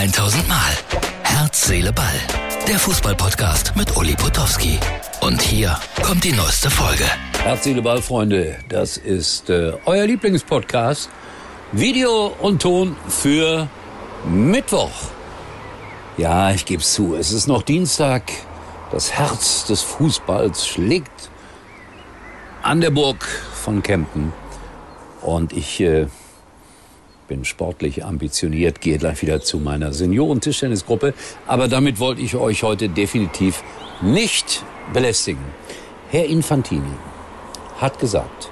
[0.00, 0.72] 1000 Mal.
[1.24, 2.06] Herz, Seele, Ball.
[2.66, 4.78] Der Fußballpodcast mit Uli Potowski.
[5.20, 7.04] Und hier kommt die neueste Folge.
[7.42, 8.56] Herz, Seele, Ball, Freunde.
[8.70, 11.10] Das ist äh, euer Lieblingspodcast.
[11.72, 13.68] Video und Ton für
[14.26, 14.90] Mittwoch.
[16.16, 18.22] Ja, ich gebe zu, es ist noch Dienstag.
[18.92, 21.28] Das Herz des Fußballs schlägt
[22.62, 23.22] an der Burg
[23.52, 24.32] von Kempten.
[25.20, 26.06] Und ich äh,
[27.30, 31.14] bin sportlich ambitioniert, gehe gleich wieder zu meiner Senioren-Tischtennisgruppe.
[31.46, 33.62] Aber damit wollte ich euch heute definitiv
[34.02, 35.44] nicht belästigen.
[36.10, 36.90] Herr Infantini
[37.78, 38.50] hat gesagt,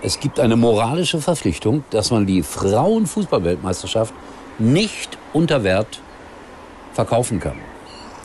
[0.00, 4.14] es gibt eine moralische Verpflichtung, dass man die Frauenfußballweltmeisterschaft
[4.60, 6.00] nicht unter Wert
[6.92, 7.58] verkaufen kann.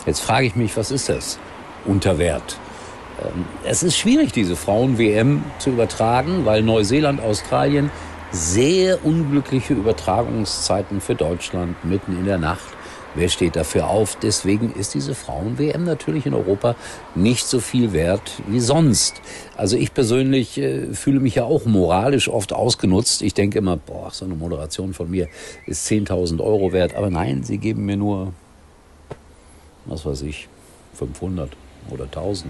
[0.05, 1.39] Jetzt frage ich mich, was ist das
[1.85, 2.59] unter Wert?
[3.23, 7.89] Ähm, es ist schwierig, diese Frauen-WM zu übertragen, weil Neuseeland, Australien
[8.31, 12.67] sehr unglückliche Übertragungszeiten für Deutschland mitten in der Nacht.
[13.15, 14.17] Wer steht dafür auf?
[14.21, 16.75] Deswegen ist diese Frauen-WM natürlich in Europa
[17.15, 19.21] nicht so viel wert wie sonst.
[19.57, 23.23] Also ich persönlich äh, fühle mich ja auch moralisch oft ausgenutzt.
[23.23, 25.27] Ich denke immer, boah, so eine Moderation von mir
[25.65, 26.93] ist 10.000 Euro wert.
[26.93, 28.33] Aber nein, sie geben mir nur,
[29.85, 30.47] was weiß ich,
[30.93, 31.49] 500
[31.89, 32.43] oder 1.000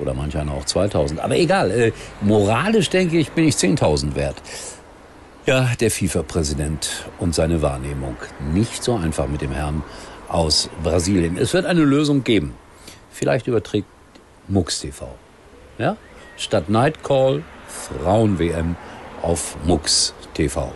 [0.00, 1.20] oder manch einer auch 2.000.
[1.20, 4.42] Aber egal, äh, moralisch denke ich, bin ich 10.000 wert.
[5.46, 8.16] Ja, der FIFA-Präsident und seine Wahrnehmung.
[8.54, 9.82] Nicht so einfach mit dem Herrn
[10.26, 11.36] aus Brasilien.
[11.36, 12.54] Es wird eine Lösung geben.
[13.10, 13.86] Vielleicht überträgt
[14.48, 15.14] MUX TV.
[15.76, 15.98] Ja?
[16.38, 18.76] Statt Nightcall Frauen-WM
[19.20, 20.72] auf MUX TV.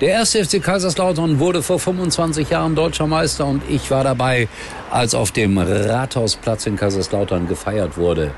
[0.00, 4.48] Der erste FC Kaiserslautern wurde vor 25 Jahren deutscher Meister und ich war dabei,
[4.90, 8.30] als auf dem Rathausplatz in Kaiserslautern gefeiert wurde.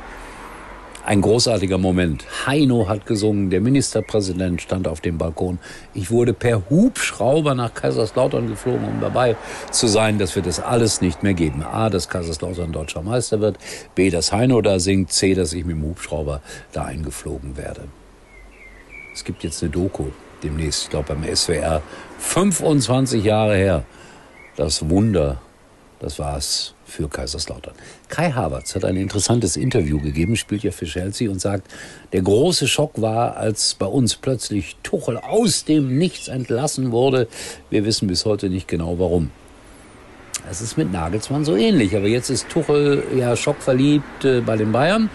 [1.05, 2.25] Ein großartiger Moment.
[2.47, 5.59] Heino hat gesungen, der Ministerpräsident stand auf dem Balkon.
[5.95, 9.37] Ich wurde per Hubschrauber nach Kaiserslautern geflogen, um dabei
[9.71, 10.19] zu sein.
[10.19, 11.63] Das wird es alles nicht mehr geben.
[11.65, 13.59] A, dass Kaiserslautern deutscher Meister wird.
[13.95, 15.11] B, dass Heino da singt.
[15.11, 17.83] C, dass ich mit dem Hubschrauber da eingeflogen werde.
[19.15, 20.05] Es gibt jetzt eine Doku
[20.43, 21.83] demnächst, ich glaube beim SWR.
[22.19, 23.85] 25 Jahre her.
[24.57, 25.41] Das Wunder,
[26.01, 27.75] das war's für Kaiserslautern.
[28.09, 31.71] Kai Havertz hat ein interessantes Interview gegeben, spielt ja für Chelsea und sagt,
[32.13, 37.29] der große Schock war, als bei uns plötzlich Tuchel aus dem Nichts entlassen wurde.
[37.69, 39.31] Wir wissen bis heute nicht genau warum.
[40.51, 44.73] Es ist mit Nagelsmann so ähnlich, aber jetzt ist Tuchel ja schockverliebt äh, bei den
[44.73, 45.11] Bayern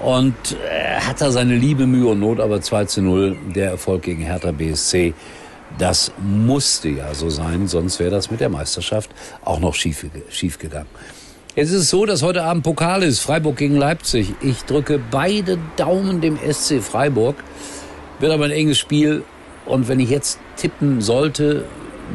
[0.00, 4.02] und äh, hat da seine Liebe, Mühe und Not, aber 2 zu 0, der Erfolg
[4.02, 5.14] gegen Hertha BSC
[5.78, 9.10] das musste ja so sein, sonst wäre das mit der Meisterschaft
[9.44, 10.88] auch noch schief, schief gegangen.
[11.56, 14.34] Jetzt ist es so, dass heute Abend Pokal ist, Freiburg gegen Leipzig.
[14.40, 17.36] Ich drücke beide Daumen dem SC Freiburg.
[18.20, 19.24] Wird aber ein enges Spiel.
[19.66, 21.64] Und wenn ich jetzt tippen sollte,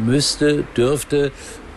[0.04, 1.32] müsste, dürfte,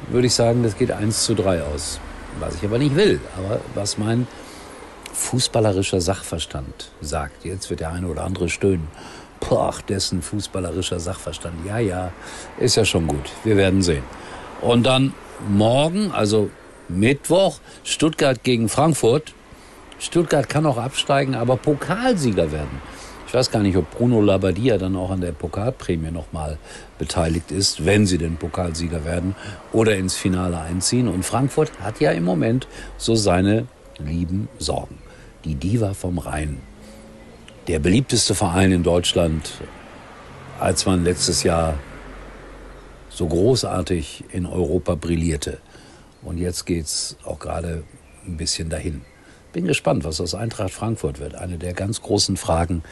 [0.09, 1.99] würde ich sagen, das geht 1 zu 3 aus.
[2.39, 4.29] Was ich aber nicht will, aber was mein
[5.13, 7.45] fußballerischer Sachverstand sagt.
[7.45, 8.87] Jetzt wird der eine oder andere stöhnen.
[9.41, 11.55] Boah, dessen fußballerischer Sachverstand.
[11.67, 12.13] Ja, ja,
[12.59, 13.31] ist ja schon gut.
[13.45, 14.05] Wir werden sehen.
[14.61, 15.15] Und dann
[15.49, 16.51] morgen, also
[16.89, 19.35] Mittwoch, Stuttgart gegen Frankfurt.
[19.99, 22.81] Stuttgart kann auch absteigen, aber Pokalsieger werden.
[23.27, 26.57] Ich weiß gar nicht, ob Bruno Labbadia dann auch an der Pokalprämie nochmal
[26.99, 29.37] beteiligt ist, wenn sie denn Pokalsieger werden
[29.71, 31.09] oder ins Finale einziehen.
[31.09, 32.67] Und Frankfurt hat ja im Moment
[32.97, 33.67] so seine
[33.99, 34.99] lieben Sorgen.
[35.45, 36.63] Die Diva vom Rhein
[37.69, 39.51] der beliebteste Verein in Deutschland,
[40.59, 41.79] als man letztes Jahr
[43.11, 45.59] so großartig in Europa brillierte.
[46.23, 47.85] Und jetzt geht's auch gerade
[48.27, 49.03] ein bisschen dahin.
[49.53, 51.35] Bin gespannt, was aus Eintracht Frankfurt wird.
[51.35, 52.83] Eine der ganz großen Fragen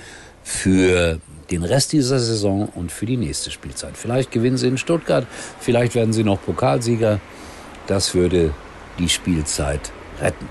[0.43, 1.21] für
[1.51, 3.97] den Rest dieser Saison und für die nächste Spielzeit.
[3.97, 5.27] Vielleicht gewinnen sie in Stuttgart,
[5.59, 7.21] vielleicht werden sie noch Pokalsieger.
[7.87, 8.53] Das würde
[8.99, 10.49] die Spielzeit retten.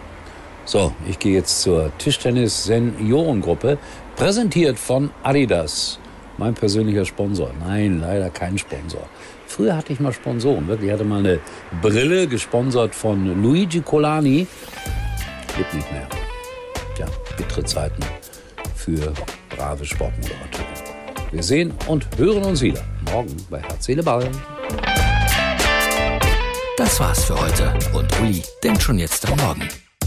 [0.65, 3.77] So, ich gehe jetzt zur Tischtennis-Seniorengruppe.
[4.15, 5.99] Präsentiert von Adidas,
[6.37, 7.51] mein persönlicher Sponsor.
[7.59, 9.07] Nein, leider kein Sponsor.
[9.45, 10.87] Früher hatte ich mal Sponsoren, wirklich.
[10.87, 11.39] Ich hatte mal eine
[11.81, 14.47] Brille gesponsert von Luigi Colani.
[15.55, 16.07] Gibt nicht mehr.
[16.97, 17.05] Ja,
[17.37, 18.03] bittere Zeiten
[18.75, 19.13] für
[19.55, 20.65] brave Sportmoderatoren.
[21.31, 24.27] Wir sehen und hören uns wieder morgen bei Herz, Seele, Ball.
[26.77, 29.69] Das war's für heute und Uli denkt schon jetzt am Morgen.